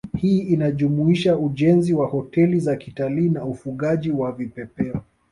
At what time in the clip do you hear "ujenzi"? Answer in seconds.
1.37-1.93